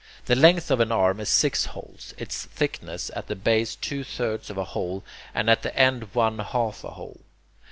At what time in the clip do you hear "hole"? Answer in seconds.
4.63-5.03, 6.89-7.19